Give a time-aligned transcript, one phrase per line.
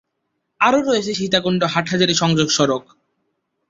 [0.61, 2.83] আরো রয়েছে সীতাকুণ্ড-হাটহাজারী সংযোগ সড়ক।